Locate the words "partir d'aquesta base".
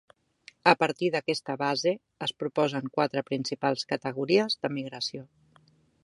0.83-1.91